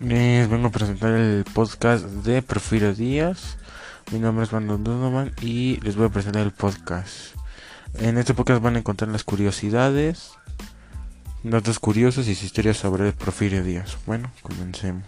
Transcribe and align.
Les 0.00 0.48
vengo 0.48 0.68
a 0.68 0.70
presentar 0.70 1.10
el 1.10 1.44
podcast 1.52 2.04
de 2.04 2.40
Porfirio 2.40 2.94
Díaz. 2.94 3.56
Mi 4.12 4.20
nombre 4.20 4.44
es 4.44 4.50
Brandon 4.52 4.84
Donovan 4.84 5.32
y 5.42 5.80
les 5.80 5.96
voy 5.96 6.06
a 6.06 6.08
presentar 6.08 6.42
el 6.42 6.52
podcast. 6.52 7.34
En 7.94 8.16
este 8.16 8.32
podcast 8.32 8.62
van 8.62 8.76
a 8.76 8.78
encontrar 8.78 9.10
las 9.10 9.24
curiosidades, 9.24 10.34
datos 11.42 11.80
curiosos 11.80 12.28
y 12.28 12.30
historias 12.30 12.76
sobre 12.76 13.10
Porfirio 13.10 13.64
Díaz. 13.64 13.98
Bueno, 14.06 14.30
comencemos. 14.40 15.04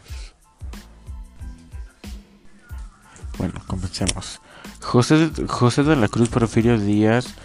Bueno, 3.39 3.63
comencemos. 3.69 4.41
José, 4.81 5.31
José 5.47 5.85
de 5.85 5.95
la 5.95 6.09
Cruz 6.09 6.31
Porfirio 6.31 6.81
Díaz 6.81 7.37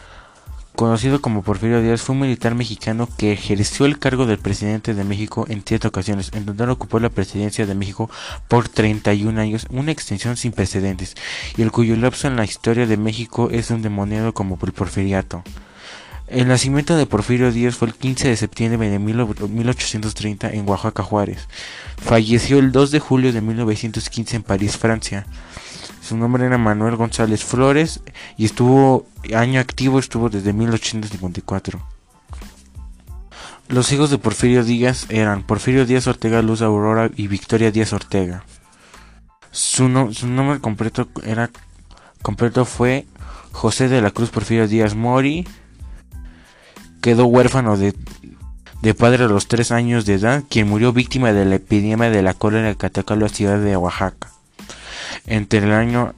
conocido 0.76 1.21
como 1.21 1.42
Porfirio 1.42 1.82
Díaz, 1.82 2.02
fue 2.02 2.14
un 2.14 2.21
militar 2.21 2.56
mexicano 2.56 3.10
que 3.18 3.33
ejerció 3.33 3.86
el 3.86 3.97
cargo 4.00 4.25
del 4.25 4.38
presidente 4.38 4.93
de 4.93 5.04
México 5.04 5.46
en 5.50 5.64
siete 5.66 5.88
ocasiones. 5.88 6.32
En 6.33 6.46
total 6.46 6.70
ocupó 6.70 7.00
la 7.00 7.10
presidencia 7.10 7.66
de 7.66 7.75
México 7.75 8.10
por 8.47 8.70
31 8.70 9.39
años, 9.39 9.68
una 9.69 9.92
extensión 9.92 10.38
sin 10.38 10.52
precedentes, 10.52 11.16
y 11.57 11.61
el 11.61 11.71
cuyo 11.71 11.96
lapso 11.96 12.28
en 12.28 12.36
la 12.36 12.46
historia 12.46 12.86
de 12.86 12.97
México 12.97 13.50
es 13.52 13.71
un 13.71 13.82
demoniado 13.82 14.33
como 14.33 14.57
el 14.61 14.74
porfiriato. 14.74 15.43
El 16.28 16.47
nacimiento 16.47 16.97
de 16.97 17.05
Porfirio 17.05 17.52
Díaz 17.52 17.75
fue 17.75 17.88
el 17.88 17.94
15 17.94 18.30
de 18.30 18.36
septiembre 18.36 18.89
de 18.89 18.97
1830 18.97 20.50
en 20.50 20.68
Oaxaca, 20.68 21.04
Juárez. 21.04 21.47
Falleció 21.97 22.57
el 22.57 22.71
2 22.71 22.89
de 22.89 23.00
julio 23.00 23.32
de 23.32 23.42
1915 23.42 24.38
en 24.38 24.44
París, 24.44 24.75
Francia. 24.75 25.28
Su 26.05 26.15
nombre 26.15 26.45
era 26.45 26.59
Manuel 26.59 26.97
González 26.97 27.43
Flores 27.43 28.00
y 28.37 28.46
estuvo 28.46 29.07
año 29.36 29.59
activo 29.59 29.97
estuvo 29.97 30.29
desde 30.29 30.54
1854. 30.54 31.83
Los 33.69 33.91
hijos 33.91 34.11
de 34.11 34.19
Porfirio 34.19 34.63
Díaz 34.63 35.07
eran 35.09 35.41
Porfirio 35.41 35.88
Díaz 35.88 36.05
Ortega 36.05 36.43
Luz 36.43 36.61
Aurora 36.61 37.09
y 37.15 37.25
Victoria 37.25 37.71
Díaz 37.71 37.91
Ortega. 37.91 38.43
Su, 39.49 39.89
nombre 39.89 40.59
completo 40.61 41.07
era 41.23 41.49
completo 42.21 42.65
fue 42.65 43.08
José 43.52 43.89
de 43.89 44.03
la 44.03 44.11
Cruz 44.11 44.30
Porfirio 44.30 44.67
Díaz 44.67 44.93
Mori. 44.93 45.47
Quedó 47.02 47.25
huérfano 47.25 47.77
de, 47.77 47.95
de 48.83 48.93
padre 48.93 49.23
a 49.23 49.27
los 49.27 49.47
tres 49.47 49.71
años 49.71 50.05
de 50.05 50.13
edad, 50.13 50.43
quien 50.52 50.69
murió 50.69 50.93
víctima 50.93 51.33
de 51.33 51.45
la 51.45 51.55
epidemia 51.55 52.11
de 52.11 52.21
la 52.21 52.35
cólera 52.35 52.75
que 52.75 52.85
atacó 52.85 53.15
la 53.15 53.27
ciudad 53.27 53.58
de 53.58 53.75
Oaxaca 53.75 54.34
entre 55.27 55.59
el 55.59 55.71
año 55.71 56.13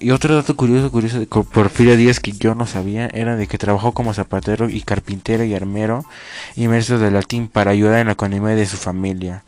y 0.00 0.12
otro 0.12 0.34
dato 0.34 0.56
curioso, 0.56 0.90
curioso 0.90 1.18
de 1.20 1.26
Porfirio 1.26 1.96
Díaz 1.96 2.20
que 2.20 2.32
yo 2.32 2.54
no 2.54 2.66
sabía 2.66 3.08
era 3.12 3.36
de 3.36 3.46
que 3.46 3.58
trabajó 3.58 3.92
como 3.92 4.14
zapatero 4.14 4.70
y 4.70 4.80
carpintero 4.80 5.44
y 5.44 5.54
armero 5.54 6.06
inmerso 6.56 6.98
de 6.98 7.10
latín 7.10 7.48
para 7.48 7.72
ayudar 7.72 7.98
en 7.98 8.06
la 8.06 8.14
economía 8.14 8.54
de 8.54 8.64
su 8.64 8.78
familia. 8.78 9.44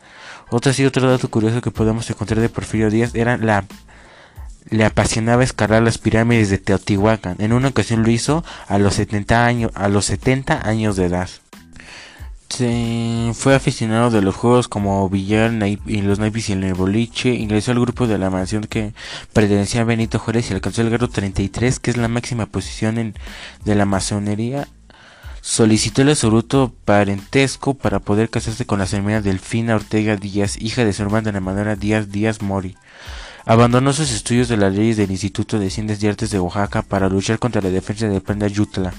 Otro 0.51 0.73
sí, 0.73 0.85
otro 0.85 1.09
dato 1.09 1.29
curioso 1.31 1.61
que 1.61 1.71
podemos 1.71 2.07
encontrar 2.09 2.39
de 2.39 2.49
Porfirio 2.49 2.91
Díaz 2.91 3.15
era 3.15 3.37
la 3.37 3.65
le 4.69 4.85
apasionaba 4.85 5.43
escalar 5.43 5.81
las 5.81 5.97
pirámides 5.97 6.49
de 6.49 6.59
Teotihuacán. 6.59 7.37
En 7.39 7.51
una 7.51 7.69
ocasión 7.69 8.03
lo 8.03 8.11
hizo 8.11 8.43
a 8.67 8.77
los 8.77 8.93
70 8.93 9.45
años, 9.45 9.71
a 9.73 9.89
los 9.89 10.05
70 10.05 10.67
años 10.67 10.95
de 10.97 11.05
edad 11.05 11.29
fue 13.33 13.55
aficionado 13.55 14.09
de 14.11 14.21
los 14.21 14.35
juegos 14.35 14.67
como 14.67 15.07
billar 15.09 15.51
y 15.85 16.01
los 16.01 16.19
naipes 16.19 16.49
y 16.49 16.53
el 16.53 16.73
boliche. 16.73 17.33
Ingresó 17.33 17.71
al 17.71 17.79
grupo 17.79 18.07
de 18.07 18.17
la 18.17 18.29
mansión 18.29 18.63
que 18.63 18.93
pertenecía 19.33 19.81
a 19.81 19.85
Benito 19.85 20.19
Juárez 20.19 20.49
y 20.49 20.53
alcanzó 20.53 20.81
el 20.81 20.89
grado 20.89 21.07
33, 21.07 21.79
que 21.79 21.91
es 21.91 21.97
la 21.97 22.07
máxima 22.07 22.45
posición 22.45 23.13
de 23.65 23.75
la 23.75 23.85
masonería. 23.85 24.67
Solicitó 25.41 26.03
el 26.03 26.09
absoluto 26.09 26.73
parentesco 26.85 27.73
para 27.73 27.99
poder 27.99 28.29
casarse 28.29 28.65
con 28.65 28.79
la 28.79 28.85
señora 28.85 29.21
Delfina 29.21 29.75
Ortega 29.75 30.15
Díaz, 30.15 30.61
hija 30.61 30.85
de 30.85 30.93
su 30.93 31.01
hermana 31.01 31.31
de 31.31 31.39
manera 31.39 31.75
Díaz 31.75 32.11
Díaz 32.11 32.41
Mori. 32.41 32.75
Abandonó 33.45 33.91
sus 33.91 34.11
estudios 34.11 34.49
de 34.49 34.57
las 34.57 34.73
leyes 34.73 34.97
del 34.97 35.09
Instituto 35.09 35.57
de 35.57 35.69
Ciencias 35.69 36.03
y 36.03 36.07
Artes 36.07 36.29
de 36.29 36.39
Oaxaca 36.39 36.83
para 36.83 37.09
luchar 37.09 37.39
contra 37.39 37.61
la 37.61 37.69
defensa 37.69 38.07
de 38.07 38.51
Yutla. 38.51 38.93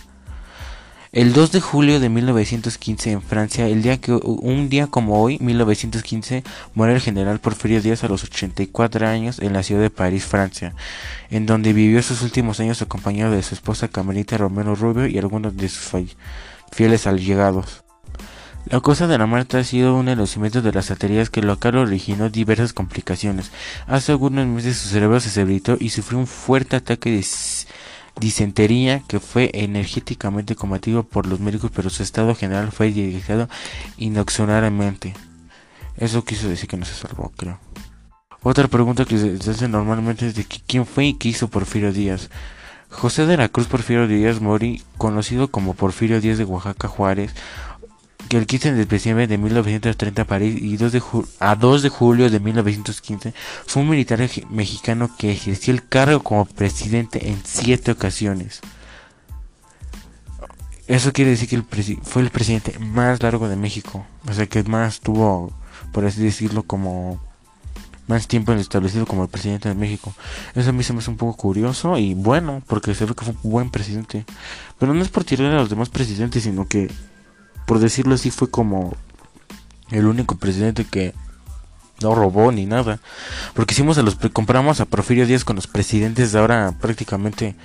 El 1.12 1.34
2 1.34 1.52
de 1.52 1.60
julio 1.60 2.00
de 2.00 2.08
1915 2.08 3.10
en 3.10 3.20
Francia, 3.20 3.68
el 3.68 3.82
día 3.82 4.00
que 4.00 4.12
un 4.12 4.70
día 4.70 4.86
como 4.86 5.22
hoy, 5.22 5.36
1915, 5.42 6.42
muere 6.72 6.94
el 6.94 7.02
general 7.02 7.38
Porfirio 7.38 7.82
Díaz 7.82 8.02
a 8.02 8.08
los 8.08 8.24
84 8.24 9.06
años 9.06 9.38
en 9.38 9.52
la 9.52 9.62
ciudad 9.62 9.82
de 9.82 9.90
París, 9.90 10.24
Francia, 10.24 10.74
en 11.28 11.44
donde 11.44 11.74
vivió 11.74 12.02
sus 12.02 12.22
últimos 12.22 12.60
años 12.60 12.80
acompañado 12.80 13.32
de 13.32 13.42
su 13.42 13.54
esposa 13.54 13.88
Camerita 13.88 14.38
Romero 14.38 14.74
Rubio 14.74 15.06
y 15.06 15.18
algunos 15.18 15.54
de 15.54 15.68
sus 15.68 15.92
fieles 16.70 17.06
allegados. 17.06 17.84
La 18.64 18.80
causa 18.80 19.06
de 19.06 19.18
la 19.18 19.26
muerte 19.26 19.58
ha 19.58 19.64
sido 19.64 19.94
un 19.94 20.06
los 20.06 20.34
de 20.34 20.72
las 20.72 20.88
baterías 20.88 21.28
que 21.28 21.42
local 21.42 21.76
originó 21.76 22.30
diversas 22.30 22.72
complicaciones. 22.72 23.50
Hace 23.86 24.12
algunos 24.12 24.46
meses 24.46 24.78
su 24.78 24.88
cerebro 24.88 25.20
se 25.20 25.38
debilitó 25.38 25.76
y 25.78 25.90
sufrió 25.90 26.18
un 26.18 26.26
fuerte 26.26 26.76
ataque 26.76 27.10
de 27.10 27.22
disentería 28.20 29.00
que 29.08 29.20
fue 29.20 29.50
energéticamente 29.54 30.54
combatido 30.54 31.02
por 31.02 31.26
los 31.26 31.40
médicos, 31.40 31.70
pero 31.74 31.90
su 31.90 32.02
estado 32.02 32.34
general 32.34 32.72
fue 32.72 32.92
dirigido 32.92 33.48
inoxionariamente. 33.96 35.14
Eso 35.96 36.24
quiso 36.24 36.48
decir 36.48 36.68
que 36.68 36.76
no 36.76 36.84
se 36.84 36.94
salvó, 36.94 37.32
creo. 37.36 37.58
Otra 38.42 38.66
pregunta 38.68 39.04
que 39.04 39.18
se 39.18 39.50
hace 39.50 39.68
normalmente 39.68 40.26
es 40.26 40.34
de 40.34 40.44
quién 40.44 40.84
fue 40.84 41.06
y 41.06 41.14
qué 41.14 41.28
hizo 41.28 41.48
Porfirio 41.48 41.92
Díaz. 41.92 42.28
José 42.90 43.24
de 43.24 43.36
la 43.36 43.48
Cruz 43.48 43.68
Porfirio 43.68 44.06
Díaz 44.06 44.40
Mori, 44.40 44.82
conocido 44.98 45.48
como 45.48 45.74
Porfirio 45.74 46.20
Díaz 46.20 46.38
de 46.38 46.44
Oaxaca 46.44 46.88
Juárez, 46.88 47.34
el 48.36 48.46
15 48.46 48.72
de 48.72 48.84
diciembre 48.86 49.26
de 49.26 49.38
1930 49.38 50.24
París 50.24 50.56
y 50.60 50.76
2 50.76 50.92
de 50.92 51.02
a 51.40 51.54
2 51.54 51.82
de 51.82 51.88
julio 51.88 52.30
de 52.30 52.40
1915 52.40 53.34
fue 53.66 53.82
un 53.82 53.90
militar 53.90 54.20
mexicano 54.50 55.10
que 55.18 55.32
ejerció 55.32 55.74
el 55.74 55.86
cargo 55.86 56.22
como 56.22 56.44
presidente 56.44 57.28
en 57.28 57.40
siete 57.44 57.92
ocasiones. 57.92 58.60
Eso 60.86 61.12
quiere 61.12 61.30
decir 61.30 61.48
que 61.48 61.62
fue 62.02 62.22
el 62.22 62.30
presidente 62.30 62.78
más 62.78 63.22
largo 63.22 63.48
de 63.48 63.56
México, 63.56 64.04
o 64.28 64.32
sea 64.32 64.46
que 64.46 64.62
más 64.64 65.00
tuvo, 65.00 65.52
por 65.92 66.04
así 66.04 66.22
decirlo, 66.22 66.64
como 66.64 67.20
más 68.08 68.26
tiempo 68.26 68.52
establecido 68.52 69.06
como 69.06 69.22
el 69.22 69.28
presidente 69.28 69.68
de 69.68 69.74
México. 69.74 70.12
Eso 70.54 70.70
a 70.70 70.72
mí 70.72 70.82
se 70.82 70.92
me 70.92 70.98
hace 70.98 71.10
un 71.10 71.16
poco 71.16 71.36
curioso 71.36 71.96
y 71.98 72.14
bueno, 72.14 72.62
porque 72.66 72.94
se 72.94 73.04
ve 73.04 73.14
que 73.14 73.24
fue 73.24 73.34
un 73.42 73.50
buen 73.50 73.70
presidente. 73.70 74.24
Pero 74.78 74.92
no 74.92 75.02
es 75.02 75.08
por 75.08 75.24
tirar 75.24 75.52
a 75.52 75.56
los 75.56 75.70
demás 75.70 75.88
presidentes, 75.88 76.42
sino 76.42 76.66
que 76.66 76.90
por 77.72 77.80
decirlo 77.80 78.16
así, 78.16 78.30
fue 78.30 78.50
como 78.50 78.94
el 79.92 80.04
único 80.04 80.36
presidente 80.36 80.84
que 80.84 81.14
no 82.02 82.14
robó 82.14 82.52
ni 82.52 82.66
nada. 82.66 83.00
Porque 83.54 83.72
hicimos 83.72 83.96
a 83.96 84.02
los 84.02 84.16
compramos 84.30 84.82
a 84.82 84.84
Porfirio 84.84 85.26
Díaz 85.26 85.42
con 85.46 85.56
los 85.56 85.68
presidentes 85.68 86.32
de 86.32 86.38
ahora 86.38 86.74
prácticamente 86.78 87.56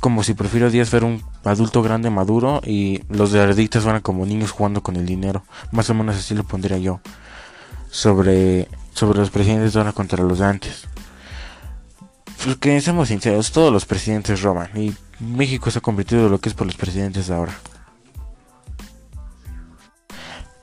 como 0.00 0.24
si 0.24 0.34
Porfirio 0.34 0.68
Díaz 0.68 0.88
fuera 0.88 1.06
un 1.06 1.22
adulto 1.44 1.80
grande 1.80 2.10
maduro 2.10 2.60
y 2.66 3.04
los 3.08 3.30
de 3.30 3.40
arditas 3.40 3.84
fueran 3.84 4.02
como 4.02 4.26
niños 4.26 4.50
jugando 4.50 4.82
con 4.82 4.96
el 4.96 5.06
dinero. 5.06 5.44
Más 5.70 5.88
o 5.90 5.94
menos 5.94 6.16
así 6.16 6.34
lo 6.34 6.42
pondría 6.42 6.78
yo. 6.78 7.00
Sobre 7.88 8.66
sobre 8.94 9.20
los 9.20 9.30
presidentes 9.30 9.74
de 9.74 9.78
ahora 9.78 9.92
contra 9.92 10.24
los 10.24 10.40
de 10.40 10.44
antes. 10.44 10.88
Porque 12.44 12.80
seamos 12.80 13.10
sinceros, 13.10 13.52
todos 13.52 13.72
los 13.72 13.86
presidentes 13.86 14.42
roban 14.42 14.70
y 14.74 14.92
México 15.20 15.70
se 15.70 15.78
ha 15.78 15.82
convertido 15.82 16.26
en 16.26 16.32
lo 16.32 16.40
que 16.40 16.48
es 16.48 16.54
por 16.56 16.66
los 16.66 16.74
presidentes 16.74 17.28
de 17.28 17.34
ahora. 17.36 17.56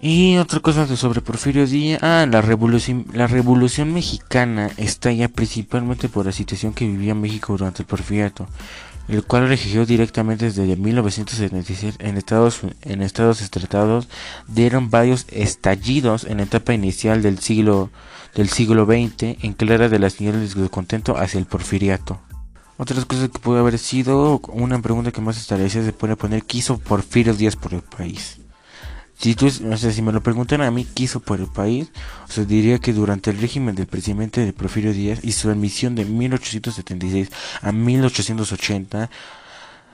Y 0.01 0.37
otra 0.37 0.61
cosa 0.61 0.87
sobre 0.95 1.19
Porfirio 1.19 1.67
Díaz, 1.67 2.01
ah, 2.01 2.25
la 2.25 2.41
revolución, 2.41 3.05
la 3.11 3.27
revolución 3.27 3.93
mexicana 3.93 4.71
estalla 4.77 5.27
principalmente 5.27 6.07
por 6.07 6.25
la 6.25 6.31
situación 6.31 6.73
que 6.73 6.87
vivía 6.87 7.13
México 7.13 7.51
durante 7.51 7.81
el 7.81 7.85
porfiriato, 7.85 8.47
el 9.09 9.25
cual 9.25 9.49
regió 9.49 9.85
directamente 9.85 10.45
desde 10.45 10.77
1976 10.77 11.95
en 11.99 12.15
estados, 12.15 12.61
en 12.83 13.01
estados 13.01 13.41
estratados, 13.41 14.07
dieron 14.47 14.89
varios 14.89 15.25
estallidos 15.31 16.23
en 16.23 16.37
la 16.37 16.43
etapa 16.43 16.73
inicial 16.73 17.21
del 17.21 17.39
siglo, 17.39 17.89
del 18.35 18.47
siglo 18.47 18.85
XX, 18.85 19.43
en 19.43 19.51
clara 19.51 19.89
de 19.89 19.99
las 19.99 20.13
señales 20.13 20.55
de 20.55 20.61
descontento 20.61 21.17
hacia 21.17 21.39
el 21.39 21.45
porfiriato. 21.45 22.21
Otras 22.77 23.03
cosas 23.03 23.27
que 23.27 23.39
puede 23.39 23.59
haber 23.59 23.77
sido, 23.77 24.39
una 24.47 24.81
pregunta 24.81 25.11
que 25.11 25.19
más 25.19 25.37
establecida 25.37 25.83
se 25.83 25.91
puede 25.91 26.15
poner, 26.15 26.43
¿qué 26.43 26.59
hizo 26.59 26.77
Porfirio 26.77 27.33
Díaz 27.33 27.57
por 27.57 27.73
el 27.73 27.81
país? 27.81 28.39
Si, 29.19 29.35
tú, 29.35 29.47
o 29.47 29.77
sea, 29.77 29.91
si 29.91 30.01
me 30.01 30.13
lo 30.13 30.23
preguntan 30.23 30.61
a 30.61 30.71
mí 30.71 30.87
qué 30.95 31.03
hizo 31.03 31.19
por 31.19 31.41
el 31.41 31.47
país, 31.47 31.91
o 32.27 32.31
sea, 32.31 32.45
diría 32.45 32.79
que 32.79 32.93
durante 32.93 33.31
el 33.31 33.37
régimen 33.37 33.75
del 33.75 33.85
presidente 33.85 34.45
de 34.45 34.53
Porfirio 34.53 34.93
Díaz 34.93 35.19
y 35.23 35.33
su 35.33 35.49
admisión 35.49 35.93
de 35.95 36.05
1876 36.05 37.29
a 37.61 37.73
1880 37.73 39.09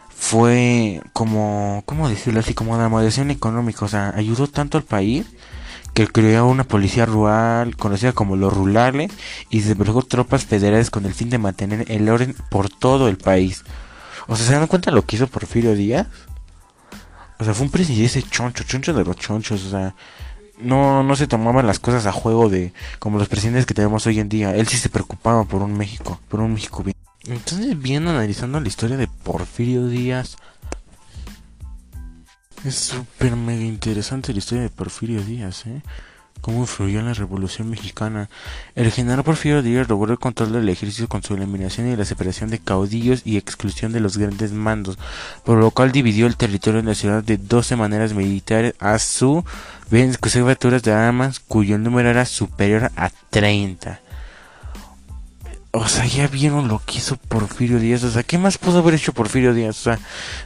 fue 0.10 1.02
como, 1.12 1.82
¿cómo 1.88 2.08
decirlo 2.08 2.40
así? 2.40 2.54
Como 2.54 2.76
una 2.76 2.88
moderación 2.88 3.32
económica, 3.32 3.86
o 3.86 3.88
sea, 3.88 4.14
ayudó 4.16 4.46
tanto 4.46 4.78
al 4.78 4.84
país 4.84 5.26
que 5.96 6.08
creó 6.08 6.46
una 6.46 6.66
policía 6.66 7.08
rural 7.08 7.76
conocida 7.78 8.12
como 8.12 8.36
los 8.36 8.54
rurales 8.54 9.12
y 9.50 9.62
desplegó 9.62 10.04
tropas 10.04 10.46
federales 10.46 10.92
con 10.92 11.06
el 11.06 11.16
fin 11.16 11.32
de 11.32 11.40
mantener 11.40 11.92
el 11.92 12.08
orden 12.10 12.36
por 12.52 12.70
todo 12.70 13.08
el 13.08 13.18
país. 13.18 13.64
O 14.28 14.36
sea, 14.36 14.46
¿se 14.46 14.54
dan 14.54 14.68
cuenta 14.68 14.92
lo 14.92 15.04
que 15.04 15.16
hizo 15.16 15.26
Porfirio 15.26 15.74
Díaz? 15.74 16.06
O 17.40 17.44
sea, 17.44 17.54
fue 17.54 17.66
un 17.66 17.72
presidente 17.72 18.24
choncho, 18.24 18.64
choncho 18.64 18.94
de 18.94 19.04
los 19.04 19.16
chonchos. 19.18 19.64
O 19.66 19.70
sea, 19.70 19.96
no, 20.58 21.04
no 21.04 21.16
se 21.16 21.28
tomaban 21.28 21.68
las 21.68 21.80
cosas 21.80 22.06
a 22.06 22.12
juego 22.12 22.50
de 22.50 22.74
como 23.00 23.20
los 23.20 23.28
presidentes 23.28 23.66
que 23.66 23.74
tenemos 23.74 24.06
hoy 24.08 24.20
en 24.20 24.30
día. 24.30 24.56
Él 24.56 24.68
sí 24.68 24.78
se 24.78 24.90
preocupaba 24.90 25.44
por 25.44 25.62
un 25.62 25.78
México, 25.78 26.20
por 26.30 26.40
un 26.40 26.54
México 26.54 26.84
bien. 26.84 26.96
Entonces, 27.28 27.80
viendo 27.80 28.12
analizando 28.12 28.60
la 28.60 28.68
historia 28.68 28.98
de 28.98 29.08
Porfirio 29.08 29.88
Díaz, 29.88 30.38
es 32.64 32.76
súper 32.76 33.36
mega 33.36 33.64
interesante 33.64 34.32
la 34.32 34.40
historia 34.40 34.64
de 34.64 34.70
Porfirio 34.70 35.22
Díaz, 35.22 35.66
¿eh? 35.66 35.82
Cómo 36.42 36.62
influyó 36.62 37.00
en 37.00 37.08
la 37.08 37.14
Revolución 37.14 37.70
Mexicana. 37.70 38.30
El 38.76 38.92
general 38.92 39.24
Porfirio 39.24 39.62
Díaz 39.62 39.90
logró 39.90 40.12
el 40.12 40.20
control 40.20 40.52
del 40.52 40.70
ejército 40.70 41.08
con 41.08 41.24
su 41.24 41.34
eliminación 41.34 41.92
y 41.92 41.96
la 41.96 42.06
separación 42.06 42.50
de 42.50 42.60
caudillos 42.60 43.22
y 43.26 43.38
exclusión 43.38 43.92
de 43.92 44.00
los 44.00 44.18
grandes 44.18 44.52
mandos, 44.52 44.98
por 45.44 45.58
lo 45.58 45.72
cual 45.72 45.92
dividió 45.92 46.28
el 46.28 46.38
territorio 46.38 46.84
nacional 46.84 47.26
de 47.26 47.38
12 47.38 47.76
maneras 47.76 48.14
militares 48.14 48.76
a 48.80 49.00
su 49.00 49.44
vez 49.90 50.20
de 50.84 50.92
armas 50.94 51.40
cuyo 51.40 51.78
número 51.78 52.10
era 52.10 52.26
superior 52.26 52.92
a 52.96 53.10
30. 53.30 54.02
O 55.72 55.90
sea, 55.90 56.06
ya 56.06 56.28
vieron 56.28 56.70
lo 56.70 56.82
que 56.86 57.00
hizo 57.00 57.18
Porfirio 57.18 57.80
Díaz. 57.80 58.04
O 58.04 58.12
sea, 58.12 58.24
¿qué 58.24 58.38
más 58.38 58.58
pudo 58.58 58.80
haber 58.80 58.94
hecho 58.94 59.12
Porfirio 59.12 59.54
Díaz? 59.54 59.80
O 59.82 59.84
sea, 59.84 60.00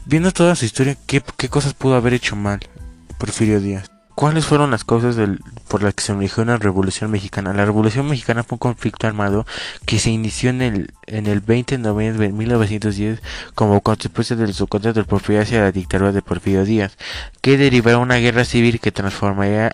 viendo 0.05 0.31
toda 0.31 0.55
su 0.55 0.65
historia, 0.65 0.97
¿qué, 1.05 1.21
qué 1.37 1.49
cosas 1.49 1.75
pudo 1.75 1.95
haber 1.95 2.13
hecho 2.13 2.35
mal 2.35 2.59
Porfirio 3.19 3.59
Díaz? 3.61 3.98
¿Cuáles 4.19 4.45
fueron 4.45 4.71
las 4.71 4.83
causas 4.83 5.15
por 5.69 5.81
las 5.81 5.93
que 5.93 6.03
se 6.03 6.11
inició 6.11 6.43
la 6.43 6.57
Revolución 6.57 7.09
Mexicana? 7.09 7.53
La 7.53 7.63
Revolución 7.63 8.05
Mexicana 8.05 8.43
fue 8.43 8.57
un 8.57 8.59
conflicto 8.59 9.07
armado 9.07 9.45
que 9.85 9.97
se 9.97 10.09
inició 10.09 10.49
en 10.49 10.61
el, 10.61 10.93
en 11.07 11.25
el 11.25 11.39
20 11.39 11.77
de 11.77 11.83
noviembre 11.83 12.27
de 12.27 12.33
1910 12.33 13.21
como 13.55 13.79
consecuencia 13.79 14.35
del 14.35 14.53
subcontrato 14.53 14.99
del 14.99 15.05
Porfirio 15.05 15.41
hacia 15.41 15.61
la 15.61 15.71
dictadura 15.71 16.11
de 16.11 16.21
Porfirio 16.21 16.65
Díaz, 16.65 16.97
que 17.39 17.57
derivará 17.57 17.97
una 17.97 18.17
guerra 18.17 18.43
civil 18.43 18.81
que 18.81 18.91
transformaría 18.91 19.73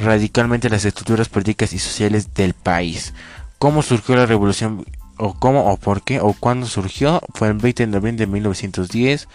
radicalmente 0.00 0.70
las 0.70 0.84
estructuras 0.84 1.28
políticas 1.28 1.72
y 1.72 1.80
sociales 1.80 2.32
del 2.34 2.54
país. 2.54 3.12
¿Cómo 3.58 3.82
surgió 3.82 4.14
la 4.14 4.26
Revolución? 4.26 4.84
¿O 5.16 5.34
cómo 5.34 5.68
o 5.68 5.76
por 5.78 6.02
qué? 6.02 6.20
¿O 6.20 6.32
cuándo 6.32 6.68
surgió? 6.68 7.20
Fue 7.34 7.48
el 7.48 7.54
20 7.54 7.86
de 7.86 7.92
noviembre 7.92 8.24
de 8.24 8.32
1910 8.32 9.26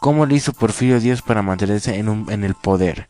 cómo 0.00 0.26
le 0.26 0.34
hizo 0.34 0.52
Porfirio 0.52 1.00
Díaz 1.00 1.22
para 1.22 1.42
mantenerse 1.42 1.96
en, 1.96 2.08
un, 2.08 2.30
en 2.30 2.44
el 2.44 2.54
poder. 2.54 3.08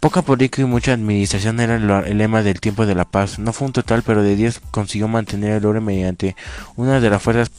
Poca 0.00 0.22
política 0.22 0.62
y 0.62 0.64
mucha 0.64 0.92
administración 0.92 1.60
era 1.60 1.76
el, 1.76 2.18
lema 2.18 2.42
del 2.42 2.60
tiempo 2.60 2.86
de 2.86 2.94
la 2.94 3.04
paz. 3.04 3.38
No 3.38 3.52
fue 3.52 3.66
un 3.66 3.72
total, 3.72 4.02
pero 4.02 4.22
de 4.22 4.36
Díaz 4.36 4.60
consiguió 4.70 5.08
mantener 5.08 5.52
el 5.52 5.66
orden 5.66 5.84
mediante 5.84 6.36
una 6.76 7.00
de 7.00 7.10
las 7.10 7.22
fuerzas 7.22 7.50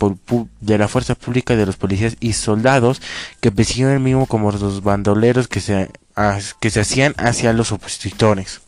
de 0.62 0.77
la 0.77 0.88
fuerza 0.88 1.15
pública 1.15 1.56
de 1.56 1.65
los 1.65 1.75
policías 1.75 2.18
y 2.19 2.33
soldados 2.33 3.01
que 3.39 3.51
persiguieron 3.51 3.94
el 3.94 4.00
mismo 4.00 4.25
como 4.25 4.51
los 4.51 4.83
bandoleros 4.83 5.48
que 5.48 5.60
se, 5.60 5.92
que 6.60 6.69
se 6.69 6.80
hacían 6.80 7.13
hacia 7.18 7.54
los 7.54 7.71
opositores. 7.71 8.62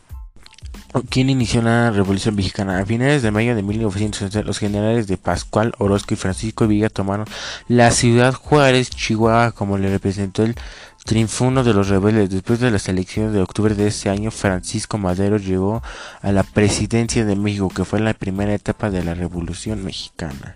¿Quién 1.10 1.30
inició 1.30 1.62
la 1.62 1.92
Revolución 1.92 2.36
Mexicana? 2.36 2.80
A 2.80 2.86
finales 2.86 3.22
de 3.22 3.30
mayo 3.30 3.54
de 3.54 3.62
1960, 3.62 4.44
los 4.44 4.60
generales 4.60 5.08
de 5.08 5.18
Pascual 5.18 5.74
Orozco 5.78 6.14
y 6.14 6.18
Francisco 6.18 6.68
Villa 6.68 6.90
tomaron 6.90 7.26
la 7.68 7.92
ciudad 7.92 8.34
Juárez, 8.34 8.92
Chihuahua, 8.92 9.52
como 9.52 9.78
le 9.78 9.90
representó 9.90 10.44
el 10.44 10.56
triunfo 11.04 11.52
de 11.52 11.74
los 11.74 11.90
rebeldes. 11.90 12.30
Después 12.30 12.62
de 12.62 12.72
las 12.72 12.88
elecciones 12.88 13.34
de 13.34 13.42
octubre 13.42 13.76
de 13.76 13.88
ese 13.88 14.10
año, 14.10 14.32
Francisco 14.32 14.98
Madero 14.98 15.36
llegó 15.36 15.84
a 16.22 16.32
la 16.32 16.44
presidencia 16.44 17.26
de 17.26 17.36
México, 17.36 17.68
que 17.68 17.84
fue 17.84 18.00
la 18.00 18.14
primera 18.14 18.54
etapa 18.54 18.90
de 18.90 19.04
la 19.04 19.16
Revolución 19.16 19.84
Mexicana. 19.84 20.56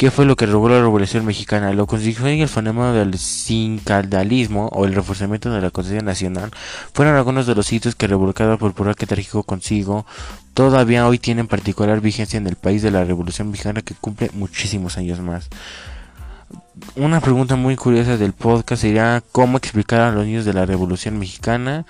¿Qué 0.00 0.10
fue 0.10 0.24
lo 0.24 0.34
que 0.34 0.46
robó 0.46 0.70
la 0.70 0.80
Revolución 0.80 1.26
Mexicana? 1.26 1.74
Lo 1.74 1.86
consiguió 1.86 2.26
en 2.26 2.40
el 2.40 2.48
fenómeno 2.48 2.94
del 2.94 3.18
sincaldalismo 3.18 4.68
o 4.72 4.86
el 4.86 4.94
reforzamiento 4.94 5.50
de 5.50 5.60
la 5.60 5.70
conciencia 5.70 6.02
nacional. 6.02 6.50
Fueron 6.94 7.16
algunos 7.16 7.46
de 7.46 7.54
los 7.54 7.70
hitos 7.70 7.96
que 7.96 8.06
revolcado 8.06 8.56
por 8.56 8.72
pura 8.72 8.94
que 8.94 9.06
trágico 9.06 9.42
consigo 9.42 10.06
todavía 10.54 11.06
hoy 11.06 11.18
tienen 11.18 11.48
particular 11.48 12.00
vigencia 12.00 12.38
en 12.38 12.46
el 12.46 12.56
país 12.56 12.80
de 12.80 12.90
la 12.90 13.04
Revolución 13.04 13.50
Mexicana 13.50 13.82
que 13.82 13.92
cumple 13.92 14.30
muchísimos 14.32 14.96
años 14.96 15.20
más. 15.20 15.50
Una 16.96 17.20
pregunta 17.20 17.56
muy 17.56 17.76
curiosa 17.76 18.16
del 18.16 18.32
podcast 18.32 18.80
sería 18.80 19.22
cómo 19.32 19.58
explicar 19.58 20.00
a 20.00 20.12
los 20.12 20.24
niños 20.24 20.46
de 20.46 20.54
la 20.54 20.64
Revolución 20.64 21.18
Mexicana 21.18 21.84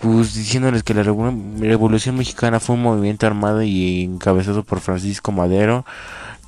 pues 0.00 0.34
diciéndoles 0.34 0.82
que 0.82 0.94
la 0.94 1.02
Revolución 1.02 2.16
Mexicana 2.16 2.60
fue 2.60 2.76
un 2.76 2.82
movimiento 2.82 3.26
armado 3.26 3.62
y 3.62 4.04
encabezado 4.04 4.64
por 4.64 4.80
Francisco 4.80 5.30
Madero 5.32 5.84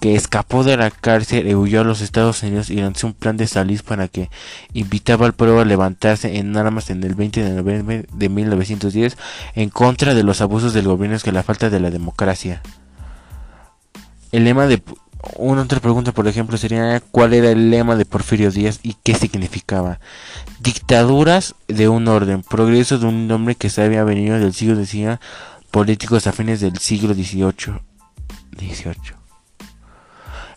que 0.04 0.16
escapó 0.16 0.64
de 0.64 0.76
la 0.76 0.90
cárcel 0.90 1.48
y 1.48 1.54
huyó 1.54 1.80
a 1.80 1.84
los 1.84 2.02
Estados 2.02 2.42
Unidos 2.42 2.68
y 2.68 2.76
lanzó 2.76 3.06
un 3.06 3.14
plan 3.14 3.38
de 3.38 3.46
salir 3.46 3.82
para 3.82 4.06
que 4.06 4.28
invitaba 4.74 5.24
al 5.24 5.32
pueblo 5.32 5.60
a 5.60 5.64
levantarse 5.64 6.36
en 6.36 6.54
armas 6.58 6.90
en 6.90 7.02
el 7.04 7.14
20 7.14 7.42
de 7.42 7.54
noviembre 7.54 8.06
de 8.12 8.28
1910 8.28 9.16
en 9.54 9.70
contra 9.70 10.12
de 10.12 10.22
los 10.22 10.42
abusos 10.42 10.74
del 10.74 10.88
gobierno 10.88 11.16
que 11.20 11.32
la 11.32 11.42
falta 11.42 11.70
de 11.70 11.80
la 11.80 11.90
democracia. 11.90 12.60
El 14.30 14.44
lema 14.44 14.66
de 14.66 14.82
una 15.36 15.62
otra 15.62 15.80
pregunta, 15.80 16.12
por 16.12 16.28
ejemplo, 16.28 16.58
sería 16.58 17.00
cuál 17.10 17.32
era 17.32 17.50
el 17.50 17.70
lema 17.70 17.96
de 17.96 18.04
Porfirio 18.04 18.50
Díaz 18.50 18.80
y 18.82 18.96
qué 19.02 19.14
significaba. 19.14 20.00
Dictaduras 20.60 21.54
de 21.66 21.88
un 21.88 22.08
orden, 22.08 22.42
progreso 22.42 22.98
de 22.98 23.06
un 23.06 23.30
hombre 23.32 23.54
que 23.54 23.70
se 23.70 23.82
había 23.82 24.04
venido 24.04 24.38
del 24.38 24.52
siglo 24.52 24.76
XIX, 24.84 25.18
políticos 25.70 26.26
afines 26.26 26.60
del 26.60 26.76
siglo 26.76 27.14
XVIII. 27.14 27.80
18. 28.58 29.23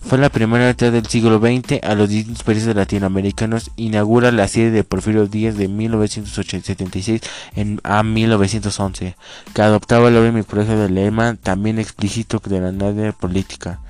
Fue 0.07 0.17
la 0.17 0.29
primera 0.29 0.69
mitad 0.69 0.89
del 0.89 1.05
siglo 1.05 1.37
XX 1.37 1.83
a 1.83 1.93
los 1.93 2.07
distintos 2.07 2.43
países 2.43 2.73
latinoamericanos 2.73 3.71
inaugura 3.75 4.31
la 4.31 4.47
serie 4.47 4.71
de 4.71 4.85
Porfirio 4.85 5.27
Díaz 5.27 5.57
de 5.57 5.67
1976 5.67 7.19
en, 7.57 7.81
a 7.83 8.03
1911, 8.03 9.17
que 9.53 9.61
adoptaba 9.61 10.07
el 10.07 10.15
orden 10.15 10.37
y 10.37 10.43
progreso 10.43 10.77
del 10.77 10.95
lema 10.95 11.35
también 11.35 11.77
explícito 11.77 12.41
de 12.45 12.61
la 12.61 12.71
nada 12.71 13.11
política. 13.11 13.81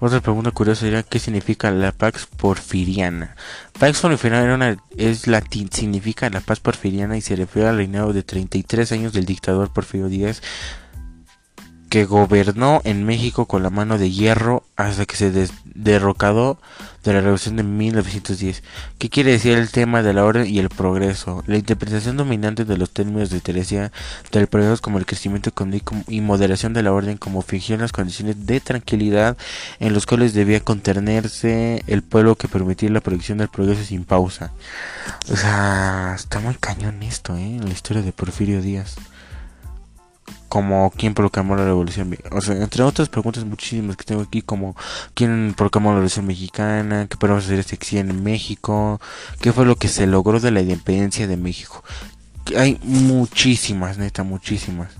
Otra 0.00 0.22
pregunta 0.22 0.52
curiosa 0.52 0.80
sería 0.80 1.02
qué 1.02 1.18
significa 1.18 1.70
la 1.70 1.92
Pax 1.92 2.26
Porfiriana. 2.38 3.36
Pax 3.78 4.00
Porfiriana 4.00 4.78
es 4.96 5.26
latín, 5.26 5.70
significa 5.70 6.30
la 6.30 6.40
paz 6.40 6.60
porfiriana 6.60 7.18
y 7.18 7.20
se 7.20 7.36
refiere 7.36 7.68
al 7.68 7.76
reinado 7.76 8.14
de 8.14 8.22
33 8.22 8.90
años 8.92 9.12
del 9.12 9.26
dictador 9.26 9.70
Porfirio 9.70 10.08
Díaz 10.08 10.40
que 11.92 12.06
gobernó 12.06 12.80
en 12.84 13.04
México 13.04 13.44
con 13.44 13.62
la 13.62 13.68
mano 13.68 13.98
de 13.98 14.10
hierro 14.10 14.64
hasta 14.76 15.04
que 15.04 15.14
se 15.14 15.30
derrocado 15.74 16.58
de 17.04 17.12
la 17.12 17.20
revolución 17.20 17.56
de 17.56 17.64
1910. 17.64 18.62
¿Qué 18.96 19.10
quiere 19.10 19.32
decir 19.32 19.58
el 19.58 19.70
tema 19.70 20.02
de 20.02 20.14
la 20.14 20.24
orden 20.24 20.46
y 20.46 20.58
el 20.58 20.70
progreso? 20.70 21.44
La 21.46 21.58
interpretación 21.58 22.16
dominante 22.16 22.64
de 22.64 22.78
los 22.78 22.88
términos 22.88 23.28
de 23.28 23.42
Teresia 23.42 23.92
del 24.30 24.46
progreso 24.46 24.80
como 24.80 24.96
el 24.96 25.04
crecimiento 25.04 25.50
económico 25.50 25.94
y 26.08 26.22
moderación 26.22 26.72
de 26.72 26.82
la 26.82 26.94
orden 26.94 27.18
como 27.18 27.42
fingieron 27.42 27.82
las 27.82 27.92
condiciones 27.92 28.46
de 28.46 28.60
tranquilidad 28.60 29.36
en 29.78 29.92
los 29.92 30.06
cuales 30.06 30.32
debía 30.32 30.60
contenerse 30.60 31.82
el 31.88 32.00
pueblo 32.00 32.36
que 32.36 32.48
permitía 32.48 32.88
la 32.88 33.02
producción 33.02 33.36
del 33.36 33.48
progreso 33.48 33.84
sin 33.84 34.06
pausa. 34.06 34.50
O 35.30 35.36
sea, 35.36 36.14
está 36.16 36.40
muy 36.40 36.54
cañón 36.54 37.02
esto, 37.02 37.36
¿eh? 37.36 37.60
La 37.62 37.70
historia 37.70 38.00
de 38.00 38.12
Porfirio 38.12 38.62
Díaz 38.62 38.96
como 40.52 40.92
quién 40.94 41.14
proclamó 41.14 41.56
la 41.56 41.64
revolución 41.64 42.14
o 42.30 42.42
sea 42.42 42.62
entre 42.62 42.82
otras 42.82 43.08
preguntas 43.08 43.42
muchísimas 43.46 43.96
que 43.96 44.04
tengo 44.04 44.20
aquí 44.20 44.42
como 44.42 44.76
quién 45.14 45.54
proclamó 45.56 45.88
la 45.88 45.94
revolución 45.94 46.26
mexicana 46.26 47.06
qué 47.08 47.16
podemos 47.16 47.46
hacer 47.46 47.58
este 47.58 47.78
en 47.98 48.22
México 48.22 49.00
qué 49.40 49.50
fue 49.54 49.64
lo 49.64 49.76
que 49.76 49.88
se 49.88 50.06
logró 50.06 50.40
de 50.40 50.50
la 50.50 50.60
independencia 50.60 51.26
de 51.26 51.38
México 51.38 51.82
hay 52.54 52.78
muchísimas 52.82 53.96
neta 53.96 54.24
muchísimas 54.24 54.90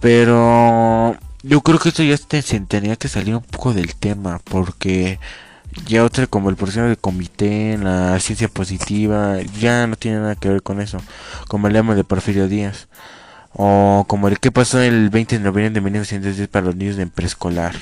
pero 0.00 1.14
yo 1.42 1.60
creo 1.60 1.78
que 1.78 1.90
esto 1.90 2.02
ya 2.02 2.16
se 2.16 2.60
tenía 2.60 2.96
que 2.96 3.08
salir 3.08 3.34
un 3.34 3.42
poco 3.42 3.74
del 3.74 3.96
tema 3.96 4.40
porque 4.44 5.20
ya 5.84 6.04
otra 6.04 6.26
como 6.26 6.48
el 6.48 6.56
proceso 6.56 6.84
de 6.84 6.96
comité, 6.96 7.76
la 7.76 8.18
ciencia 8.20 8.48
positiva, 8.48 9.42
ya 9.60 9.86
no 9.86 9.96
tiene 9.96 10.20
nada 10.20 10.36
que 10.36 10.48
ver 10.48 10.62
con 10.62 10.80
eso, 10.80 11.02
como 11.48 11.66
el 11.66 11.74
lema 11.74 11.94
de 11.94 12.04
Porfirio 12.04 12.48
Díaz. 12.48 12.88
O 13.54 14.04
como 14.08 14.28
el 14.28 14.40
que 14.40 14.50
pasó 14.50 14.80
el 14.80 15.10
20 15.10 15.38
de 15.38 15.44
noviembre 15.44 15.70
de 15.70 15.80
1910 15.80 16.48
para 16.48 16.66
los 16.66 16.76
niños 16.76 16.96
de 16.96 17.06
preescolar. 17.06 17.74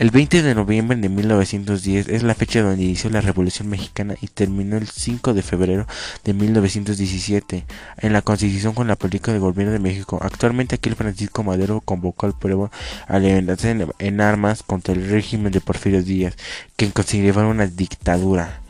El 0.00 0.10
20 0.10 0.42
de 0.42 0.54
noviembre 0.54 0.96
de 0.96 1.10
1910 1.10 2.08
es 2.08 2.22
la 2.22 2.34
fecha 2.34 2.62
donde 2.62 2.84
inició 2.84 3.10
la 3.10 3.20
Revolución 3.20 3.68
Mexicana 3.68 4.14
y 4.22 4.28
terminó 4.28 4.78
el 4.78 4.88
5 4.88 5.34
de 5.34 5.42
febrero 5.42 5.86
de 6.24 6.32
1917 6.32 7.66
en 7.98 8.12
la 8.14 8.22
constitución 8.22 8.72
con 8.72 8.88
la 8.88 8.96
política 8.96 9.30
del 9.30 9.42
gobierno 9.42 9.74
de 9.74 9.78
México. 9.78 10.18
Actualmente 10.22 10.76
aquí 10.76 10.88
el 10.88 10.96
Francisco 10.96 11.42
Madero 11.42 11.82
convocó 11.82 12.24
al 12.24 12.32
pueblo 12.32 12.70
a 13.08 13.18
levantarse 13.18 13.76
en, 13.98 14.20
armas 14.22 14.62
contra 14.62 14.94
el 14.94 15.06
régimen 15.10 15.52
de 15.52 15.60
Porfirio 15.60 16.02
Díaz, 16.02 16.34
que 16.76 16.90
consideraba 16.90 17.46
una 17.46 17.66
dictadura. 17.66 18.62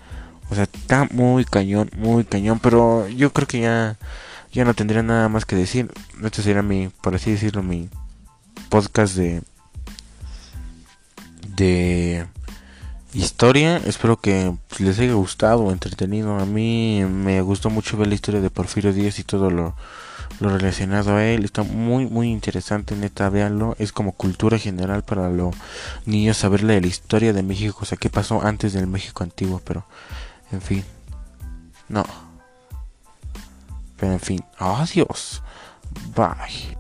O 0.51 0.57
sea, 0.57 0.65
está 0.65 1.07
muy 1.13 1.45
cañón, 1.45 1.91
muy 1.97 2.25
cañón, 2.25 2.59
pero 2.59 3.09
yo 3.09 3.33
creo 3.33 3.47
que 3.47 3.61
ya 3.61 3.99
ya 4.53 4.65
no 4.65 4.75
tendría 4.75 5.03
nada 5.03 5.29
más 5.29 5.45
que 5.45 5.57
decir. 5.57 5.91
Este 6.23 6.43
sería 6.43 6.63
mi, 6.63 6.89
por 7.03 7.15
así 7.15 7.33
decirlo, 7.33 7.63
mi 7.63 7.89
podcast 8.69 9.17
de 9.17 9.43
de 11.57 12.27
historia. 13.13 13.77
Espero 13.79 14.21
que 14.21 14.53
les 14.79 14.99
haya 14.99 15.13
gustado 15.15 15.71
entretenido. 15.71 16.39
A 16.39 16.47
mí 16.47 17.05
me 17.05 17.41
gustó 17.43 17.71
mucho 17.71 17.97
ver 17.97 18.09
la 18.09 18.15
historia 18.15 18.41
de 18.41 18.51
Porfirio 18.51 18.93
Díaz 18.93 19.19
y 19.19 19.25
todo 19.25 19.51
lo, 19.51 19.75
lo 20.41 20.57
relacionado 20.57 21.17
a 21.17 21.25
él. 21.25 21.45
Está 21.45 21.63
muy, 21.63 22.07
muy 22.07 22.31
interesante, 22.31 22.97
neta, 22.97 23.29
véanlo. 23.29 23.77
Es 23.79 23.93
como 23.93 24.13
cultura 24.13 24.59
general 24.59 25.05
para 25.05 25.29
los 25.31 25.55
niños 26.07 26.39
saberle 26.39 26.75
de 26.75 26.81
la 26.81 26.87
historia 26.87 27.33
de 27.33 27.43
México, 27.43 27.79
o 27.83 27.85
sea, 27.85 27.99
qué 27.99 28.11
pasó 28.11 28.43
antes 28.43 28.73
del 28.73 28.87
México 28.87 29.23
antiguo, 29.23 29.61
pero, 29.65 29.85
en 30.53 30.61
fin, 30.63 30.85
no. 31.89 32.30
Pero 34.01 34.13
en 34.13 34.21
fin, 34.21 34.41
adiós. 34.59 35.43
Bye. 36.17 36.80